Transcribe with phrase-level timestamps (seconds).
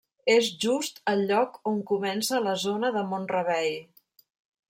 [0.35, 3.73] És just el lloc on comença la zona de Mont-rebei.